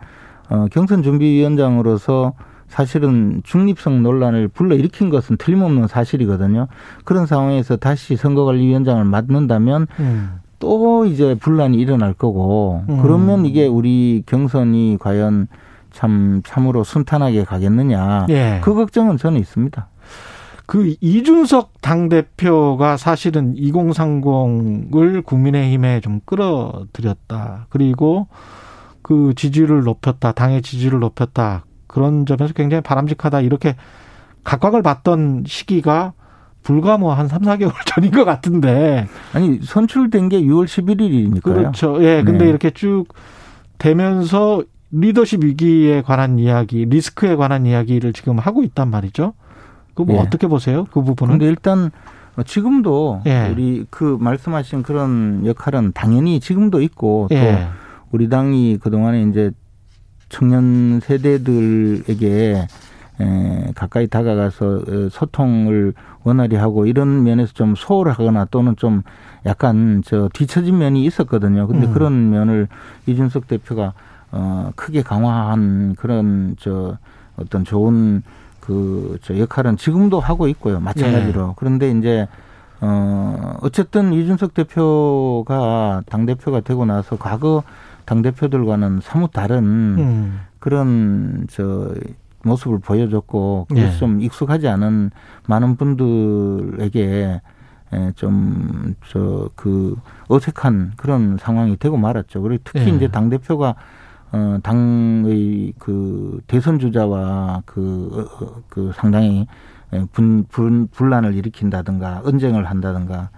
어, 0.48 0.66
경선 0.70 1.02
준비위원장으로서 1.02 2.34
사실은 2.68 3.42
중립성 3.44 4.02
논란을 4.02 4.48
불러일으킨 4.48 5.08
것은 5.08 5.36
틀림없는 5.36 5.86
사실이거든요. 5.86 6.66
그런 7.04 7.26
상황에서 7.26 7.76
다시 7.76 8.16
선거관리위원장을 8.16 9.04
맡는다면 9.04 9.86
음. 10.00 10.30
또 10.58 11.04
이제 11.04 11.34
분란이 11.34 11.76
일어날 11.76 12.12
거고 12.12 12.82
음. 12.88 13.02
그러면 13.02 13.46
이게 13.46 13.66
우리 13.66 14.22
경선이 14.26 14.98
과연 15.00 15.48
참 15.90 16.42
참으로 16.44 16.84
순탄하게 16.84 17.44
가겠느냐 17.44 18.26
예. 18.30 18.60
그 18.62 18.74
걱정은 18.74 19.16
저는 19.16 19.40
있습니다. 19.40 19.88
그 20.66 20.96
이준석 21.00 21.80
당대표가 21.80 22.96
사실은 22.96 23.54
2030을 23.54 25.24
국민의힘에 25.24 26.00
좀 26.00 26.20
끌어들였다. 26.24 27.66
그리고 27.70 28.26
그 29.02 29.32
지지율을 29.36 29.84
높였다. 29.84 30.32
당의 30.32 30.62
지지율을 30.62 30.98
높였다. 30.98 31.64
그런 31.86 32.26
점에서 32.26 32.52
굉장히 32.52 32.82
바람직하다. 32.82 33.42
이렇게 33.42 33.76
각광을 34.42 34.82
받던 34.82 35.44
시기가 35.46 36.12
불과 36.64 36.98
뭐 36.98 37.14
한 37.14 37.28
3, 37.28 37.42
4개월 37.42 37.72
전인 37.86 38.10
것 38.10 38.24
같은데. 38.24 39.06
아니, 39.32 39.60
선출된 39.62 40.28
게 40.28 40.40
6월 40.40 40.64
11일이니까요. 40.66 41.42
그렇죠. 41.42 42.02
예. 42.02 42.24
근데 42.24 42.44
네. 42.44 42.50
이렇게 42.50 42.70
쭉 42.70 43.06
되면서 43.78 44.64
리더십 44.90 45.44
위기에 45.44 46.02
관한 46.02 46.40
이야기, 46.40 46.84
리스크에 46.84 47.36
관한 47.36 47.66
이야기를 47.66 48.12
지금 48.12 48.38
하고 48.38 48.64
있단 48.64 48.90
말이죠. 48.90 49.34
그뭐 49.96 50.14
예. 50.14 50.18
어떻게 50.18 50.46
보세요? 50.46 50.86
그 50.92 51.02
부분은? 51.02 51.32
근데 51.34 51.46
일단 51.46 51.90
지금도 52.44 53.22
예. 53.26 53.48
우리 53.50 53.86
그 53.90 54.16
말씀하신 54.20 54.82
그런 54.82 55.44
역할은 55.46 55.92
당연히 55.94 56.38
지금도 56.38 56.82
있고 56.82 57.26
또 57.30 57.34
예. 57.34 57.66
우리 58.12 58.28
당이 58.28 58.78
그동안에 58.78 59.22
이제 59.22 59.50
청년 60.28 61.00
세대들에게 61.00 62.66
에, 63.18 63.72
가까이 63.74 64.06
다가가서 64.06 64.66
어, 64.66 65.08
소통을 65.10 65.94
원활히 66.22 66.56
하고 66.56 66.84
이런 66.84 67.22
면에서 67.22 67.54
좀 67.54 67.74
소홀하거나 67.74 68.46
또는 68.50 68.76
좀 68.76 69.02
약간 69.46 70.02
저 70.04 70.28
뒤처진 70.34 70.76
면이 70.76 71.04
있었거든요. 71.06 71.66
근데 71.66 71.86
음. 71.86 71.94
그런 71.94 72.30
면을 72.30 72.68
이준석 73.06 73.46
대표가 73.46 73.94
어 74.32 74.70
크게 74.74 75.02
강화한 75.02 75.94
그런 75.94 76.56
저 76.58 76.98
어떤 77.36 77.64
좋은 77.64 78.22
그 78.66 79.18
저 79.22 79.38
역할은 79.38 79.76
지금도 79.76 80.18
하고 80.20 80.48
있고요. 80.48 80.80
마찬가지로. 80.80 81.46
네. 81.48 81.52
그런데 81.56 81.90
이제 81.90 82.26
어 82.80 83.56
어쨌든 83.62 84.12
이준석 84.12 84.54
대표가 84.54 86.02
당 86.06 86.26
대표가 86.26 86.60
되고 86.60 86.84
나서 86.84 87.16
과거 87.16 87.62
당 88.04 88.22
대표들과는 88.22 89.00
사뭇 89.02 89.30
다른 89.32 89.64
음. 89.98 90.40
그런 90.58 91.46
저 91.50 91.92
모습을 92.42 92.78
보여줬고 92.78 93.66
그래서 93.68 93.94
예. 93.94 93.98
좀 93.98 94.20
익숙하지 94.20 94.68
않은 94.68 95.10
많은 95.46 95.76
분들에게 95.76 97.40
좀 98.16 98.94
저 99.08 99.48
그 99.54 99.96
어색한 100.28 100.92
그런 100.96 101.38
상황이 101.38 101.76
되고 101.76 101.96
말았죠. 101.96 102.42
그리고 102.42 102.62
특히 102.64 102.90
예. 102.90 102.96
이제 102.96 103.08
당 103.08 103.30
대표가 103.30 103.74
어 104.36 104.58
당의 104.62 105.72
그 105.78 106.40
대선 106.46 106.78
주자와 106.78 107.62
그그 107.64 108.28
어, 108.40 108.44
어, 108.44 108.62
그 108.68 108.92
상당히 108.94 109.46
분, 110.12 110.44
분 110.50 110.88
분란을 110.88 111.34
일으킨다든가 111.34 112.22
언쟁을 112.24 112.66
한다든가 112.66 113.30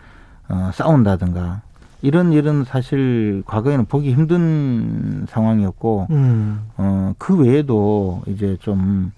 어 0.49 0.71
싸운다든가 0.73 1.61
이런 2.03 2.33
일은 2.33 2.65
사실 2.65 3.43
과거에는 3.47 3.85
보기 3.87 4.13
힘든 4.13 5.27
상황이었고 5.29 6.07
음. 6.11 6.61
어 6.77 7.13
그 7.19 7.37
외에도 7.37 8.23
이제 8.27 8.57
좀 8.61 9.13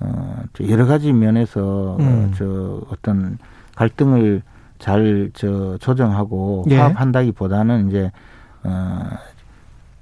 어, 0.00 0.42
여러 0.68 0.86
가지 0.86 1.12
면에서 1.12 1.96
음. 2.00 2.32
저 2.36 2.80
어떤 2.90 3.38
갈등을 3.76 4.42
잘 4.78 5.30
저 5.34 5.78
조정하고 5.78 6.66
예. 6.70 6.76
화합한다기보다는 6.76 7.88
이제 7.88 8.10
어 8.64 9.00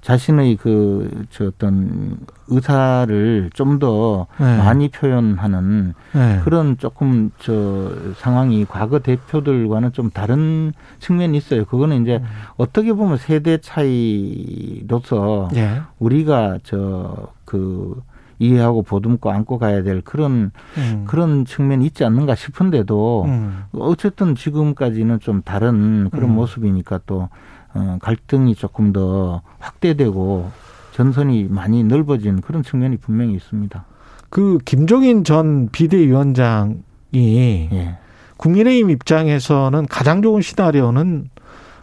자신의 0.02 0.56
그, 0.56 1.26
저 1.30 1.46
어떤 1.46 2.18
의사를 2.48 3.50
좀더 3.54 4.26
네. 4.38 4.58
많이 4.58 4.88
표현하는 4.88 5.94
네. 6.12 6.40
그런 6.44 6.76
조금 6.76 7.30
저 7.38 7.92
상황이 8.16 8.66
과거 8.68 8.98
대표들과는 8.98 9.92
좀 9.92 10.10
다른 10.10 10.72
측면이 10.98 11.38
있어요. 11.38 11.64
그거는 11.64 12.02
이제 12.02 12.16
음. 12.16 12.24
어떻게 12.56 12.92
보면 12.92 13.16
세대 13.16 13.58
차이로서 13.58 15.48
네. 15.52 15.80
우리가 16.00 16.58
저그 16.64 18.02
이해하고 18.40 18.82
보듬고 18.82 19.30
안고 19.30 19.58
가야 19.58 19.84
될 19.84 20.00
그런 20.00 20.50
음. 20.76 21.04
그런 21.06 21.44
측면이 21.44 21.86
있지 21.86 22.04
않는가 22.04 22.34
싶은데도 22.34 23.24
음. 23.26 23.64
어쨌든 23.72 24.34
지금까지는 24.34 25.20
좀 25.20 25.42
다른 25.42 26.10
그런 26.10 26.30
음. 26.30 26.34
모습이니까 26.34 26.98
또 27.06 27.28
어, 27.74 27.98
갈등이 28.00 28.54
조금 28.54 28.92
더 28.92 29.42
확대되고 29.58 30.50
전선이 30.92 31.48
많이 31.48 31.84
넓어진 31.84 32.40
그런 32.40 32.62
측면이 32.62 32.98
분명히 32.98 33.34
있습니다. 33.34 33.84
그 34.30 34.58
김종인 34.64 35.24
전 35.24 35.68
비대위원장이 35.70 36.82
예. 37.14 37.98
국민의힘 38.36 38.90
입장에서는 38.90 39.86
가장 39.86 40.22
좋은 40.22 40.42
시나리오는 40.42 41.28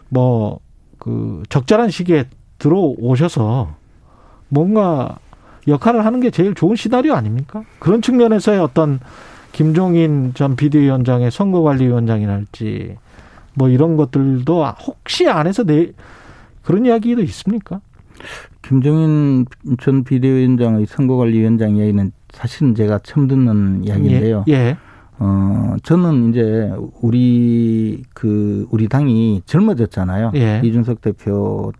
뭐 0.08 0.60
그 1.00 1.42
적절한 1.48 1.90
시기에 1.90 2.26
들어오셔서 2.58 3.74
뭔가 4.48 5.18
역할을 5.66 6.04
하는 6.04 6.20
게 6.20 6.30
제일 6.30 6.54
좋은 6.54 6.76
시나리오 6.76 7.14
아닙니까? 7.14 7.64
그런 7.80 8.02
측면에서의 8.02 8.60
어떤 8.60 9.00
김종인 9.52 10.32
전 10.34 10.54
비대위원장의 10.56 11.30
선거관리위원장이랄지 11.30 12.96
뭐 13.60 13.68
이런 13.68 13.98
것들도 13.98 14.64
혹시 14.64 15.28
안에서 15.28 15.64
내 15.64 15.92
그런 16.62 16.86
이야기도 16.86 17.20
있습니까? 17.20 17.82
김종인 18.62 19.44
전 19.78 20.02
비대위원장의 20.02 20.86
선거관리위원장 20.86 21.76
이야기는 21.76 22.12
사실은 22.30 22.74
제가 22.74 23.00
처음 23.02 23.28
듣는 23.28 23.84
이야기인데요. 23.84 24.46
예. 24.48 24.52
예. 24.52 24.76
어, 25.18 25.76
저는 25.82 26.30
이제 26.30 26.72
우리 27.02 28.02
그 28.14 28.66
우리 28.70 28.88
당이 28.88 29.42
젊어졌잖아요. 29.44 30.32
예. 30.36 30.62
이준석 30.64 31.02
대표의 31.02 31.74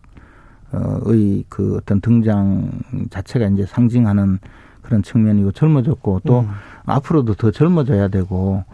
그 1.49 1.79
어떤 1.79 2.03
등장 2.03 2.71
자체가 3.09 3.47
이제 3.47 3.64
상징하는 3.64 4.38
그런 4.83 5.03
측면이고 5.03 5.53
젊어졌고 5.53 6.21
또 6.27 6.40
음. 6.40 6.49
앞으로도 6.85 7.35
더 7.35 7.51
젊어져야 7.51 8.09
되고 8.09 8.64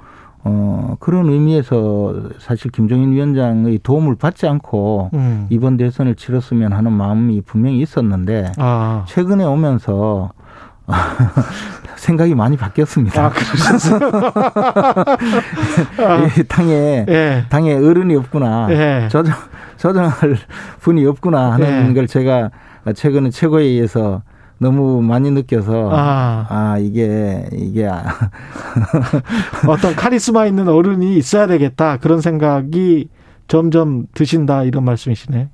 어, 0.49 0.97
그런 1.01 1.29
의미에서 1.29 2.15
사실 2.39 2.71
김종인 2.71 3.11
위원장의 3.11 3.81
도움을 3.83 4.15
받지 4.15 4.47
않고 4.47 5.11
음. 5.13 5.47
이번 5.51 5.77
대선을 5.77 6.15
치렀으면 6.15 6.73
하는 6.73 6.93
마음이 6.93 7.41
분명히 7.41 7.81
있었는데 7.81 8.53
아. 8.57 9.05
최근에 9.09 9.45
오면서 9.45 10.31
생각이 11.97 12.37
많이 12.37 12.57
바뀌었습니다. 12.57 13.25
아, 13.25 13.33
아. 15.99 16.29
당에 16.49 17.07
예. 17.09 17.45
당에 17.49 17.75
어른이 17.75 18.15
없구나. 18.15 18.69
예. 18.71 19.09
조정 19.11 19.35
조정할 19.79 20.37
분이 20.79 21.05
없구나 21.07 21.55
하는 21.55 21.89
예. 21.89 21.93
걸 21.93 22.07
제가 22.07 22.51
최근에 22.95 23.31
최고회의에서 23.31 24.23
너무 24.59 25.03
많이 25.03 25.31
느껴서 25.31 25.91
아, 25.93 26.47
아 26.49 26.79
이게 26.79 27.47
이게 27.53 27.89
어떤 29.69 29.95
카리스마 29.95 30.47
있는 30.47 30.69
어른이 30.69 31.17
있어야 31.17 31.47
되겠다 31.47 31.99
그런 31.99 32.21
생각이 32.21 33.09
점점 33.49 34.07
드신다 34.15 34.65
이런 34.65 34.85
말씀이시네. 34.85 35.51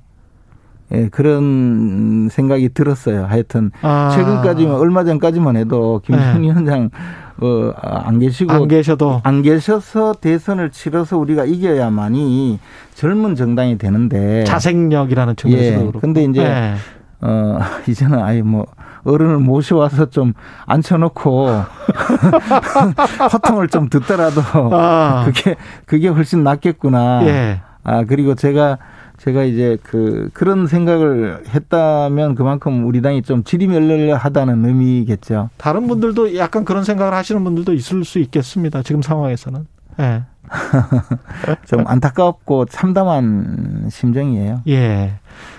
예, 0.93 1.09
그런 1.09 2.29
생각이 2.29 2.69
들었어요. 2.69 3.25
하여튼 3.25 3.71
아. 3.81 4.11
최근까지만 4.15 4.75
얼마 4.75 5.03
전까지만 5.03 5.57
해도 5.57 6.01
김승희 6.05 6.39
네. 6.39 6.41
위원장 6.41 6.89
어, 7.37 7.71
안 7.81 8.19
계시고 8.19 8.51
안 8.51 8.67
계셔도 8.67 9.21
안 9.23 9.41
계셔서 9.41 10.13
대선을 10.13 10.69
치러서 10.69 11.17
우리가 11.17 11.45
이겨야만이 11.45 12.59
젊은 12.93 13.35
정당이 13.35 13.77
되는데 13.77 14.43
자생력이라는 14.43 15.35
측면에서 15.35 15.85
예. 15.85 15.91
근데 15.99 16.23
이제 16.25 16.43
네. 16.43 16.75
어 17.21 17.57
이제는 17.87 18.19
아예 18.19 18.41
뭐 18.43 18.67
어른을 19.03 19.37
모셔와서 19.39 20.09
좀 20.09 20.33
앉혀놓고 20.65 21.47
화통을 23.31 23.67
좀 23.67 23.89
듣더라도 23.89 24.41
아. 24.71 25.25
그게 25.25 25.55
그게 25.85 26.07
훨씬 26.07 26.43
낫겠구나. 26.43 27.25
예. 27.25 27.61
아 27.83 28.03
그리고 28.05 28.35
제가 28.35 28.77
제가 29.17 29.43
이제 29.43 29.77
그 29.83 30.29
그런 30.33 30.67
생각을 30.67 31.43
했다면 31.47 32.35
그만큼 32.35 32.85
우리 32.85 33.01
당이 33.01 33.21
좀 33.21 33.43
지리멸렬하다는 33.43 34.65
의미겠죠. 34.65 35.49
다른 35.57 35.87
분들도 35.87 36.35
약간 36.35 36.65
그런 36.65 36.83
생각을 36.83 37.13
하시는 37.13 37.43
분들도 37.43 37.73
있을 37.73 38.03
수 38.03 38.19
있겠습니다. 38.19 38.83
지금 38.83 39.01
상황에서는. 39.01 39.65
예. 39.99 40.23
좀 41.65 41.87
안타깝고 41.87 42.65
참담한 42.65 43.87
심정이에요. 43.89 44.61
예. 44.67 45.13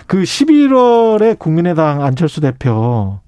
그 0.07 0.23
11월에 0.23 1.39
국민의당 1.39 2.03
안철수 2.03 2.41
대표 2.41 3.19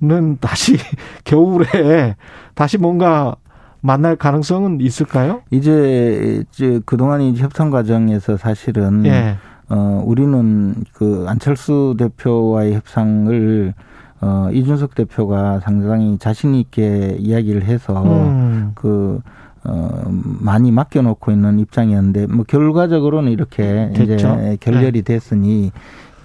는 0.00 0.36
다시 0.40 0.76
겨울에 1.24 2.16
다시 2.54 2.76
뭔가 2.76 3.36
만날 3.80 4.16
가능성은 4.16 4.80
있을까요? 4.80 5.42
이제 5.50 6.42
이제 6.50 6.80
그동안 6.84 7.22
이 7.22 7.36
협상 7.36 7.70
과정에서 7.70 8.36
사실은 8.36 9.06
예. 9.06 9.36
어 9.68 10.02
우리는 10.04 10.74
그 10.92 11.24
안철수 11.28 11.94
대표와의 11.98 12.74
협상을 12.74 13.74
어 14.20 14.48
이준석 14.52 14.94
대표가 14.94 15.60
상당히 15.60 16.18
자신 16.18 16.54
있게 16.54 17.16
이야기를 17.18 17.64
해서 17.64 18.02
음. 18.04 18.72
그 18.74 19.20
어, 19.68 20.04
많이 20.08 20.70
맡겨놓고 20.70 21.32
있는 21.32 21.58
입장이었는데, 21.58 22.26
뭐, 22.28 22.44
결과적으로는 22.44 23.32
이렇게 23.32 23.90
됐죠? 23.94 24.14
이제 24.14 24.56
결렬이 24.60 25.02
네. 25.02 25.02
됐으니, 25.02 25.72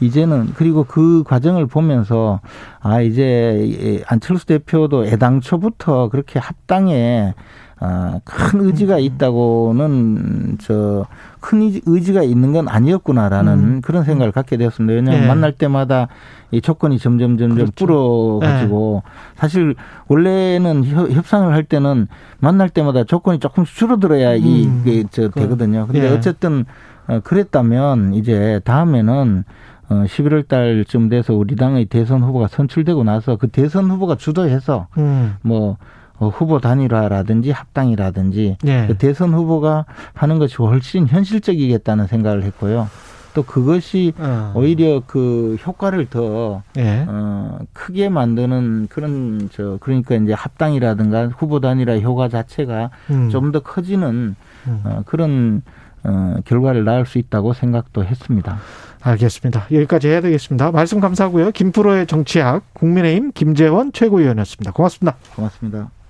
이제는 0.01 0.53
그리고 0.55 0.83
그 0.83 1.23
과정을 1.23 1.67
보면서 1.67 2.41
아 2.81 3.01
이제 3.01 4.03
안철수 4.07 4.45
대표도 4.45 5.05
애당초부터 5.05 6.09
그렇게 6.09 6.39
합당에 6.39 7.33
아, 7.79 8.19
큰 8.25 8.61
의지가 8.61 8.99
있다고는 8.99 10.57
저 10.59 11.07
큰 11.41 11.73
의지가 11.85 12.21
있는 12.21 12.53
건 12.53 12.69
아니었구나라는 12.69 13.53
음. 13.53 13.81
그런 13.81 14.03
생각을 14.03 14.31
갖게 14.31 14.57
되었습니다. 14.57 14.93
왜냐하면 14.93 15.21
네. 15.21 15.27
만날 15.27 15.51
때마다 15.51 16.07
이 16.51 16.61
조건이 16.61 16.99
점점 16.99 17.37
점점 17.37 17.57
그렇죠. 17.57 17.71
불어가지고 17.85 19.01
네. 19.03 19.11
사실 19.35 19.75
원래는 20.07 20.85
협상을 20.85 21.51
할 21.51 21.63
때는 21.63 22.07
만날 22.39 22.69
때마다 22.69 23.03
조건이 23.03 23.39
조금씩 23.39 23.75
줄어들어야 23.75 24.35
음. 24.35 24.83
이게 24.85 25.03
저 25.09 25.29
되거든요. 25.29 25.87
근데 25.87 26.01
네. 26.01 26.15
어쨌든 26.15 26.65
어, 27.07 27.19
그랬다면 27.23 28.13
이제 28.13 28.61
다음에는 28.63 29.43
어, 29.91 30.05
11월 30.05 30.47
달쯤 30.47 31.09
돼서 31.09 31.33
우리 31.33 31.57
당의 31.57 31.83
대선 31.85 32.23
후보가 32.23 32.47
선출되고 32.47 33.03
나서 33.03 33.35
그 33.35 33.49
대선 33.49 33.91
후보가 33.91 34.15
주도해서 34.15 34.87
음. 34.97 35.35
뭐 35.41 35.75
어, 36.17 36.29
후보 36.29 36.59
단일화라든지 36.59 37.51
합당이라든지 37.51 38.57
예. 38.65 38.85
그 38.87 38.97
대선 38.97 39.33
후보가 39.33 39.85
하는 40.13 40.39
것이 40.39 40.55
훨씬 40.57 41.07
현실적이겠다는 41.07 42.07
생각을 42.07 42.43
했고요. 42.43 42.87
또 43.33 43.43
그것이 43.43 44.13
어. 44.17 44.53
오히려 44.55 45.01
그 45.05 45.57
효과를 45.65 46.05
더 46.05 46.63
예. 46.77 47.05
어, 47.07 47.59
크게 47.73 48.07
만드는 48.07 48.87
그런 48.89 49.49
저 49.51 49.77
그러니까 49.81 50.15
이제 50.15 50.31
합당이라든가 50.31 51.27
후보 51.27 51.59
단일화 51.59 51.99
효과 51.99 52.29
자체가 52.29 52.91
음. 53.09 53.29
좀더 53.29 53.59
커지는 53.59 54.35
음. 54.67 54.81
어, 54.85 55.03
그런 55.05 55.63
어, 56.03 56.35
결과를 56.45 56.85
낳을 56.85 57.05
수 57.05 57.17
있다고 57.17 57.53
생각도 57.53 58.05
했습니다. 58.05 58.57
알겠습니다. 59.01 59.67
여기까지 59.71 60.07
해야 60.07 60.21
되겠습니다. 60.21 60.71
말씀 60.71 60.99
감사하고요. 60.99 61.51
김프로의 61.51 62.07
정치학 62.07 62.63
국민의힘 62.73 63.31
김재원 63.33 63.91
최고위원이었습니다. 63.91 64.71
고맙습니다. 64.71 65.17
고맙습니다. 65.35 66.00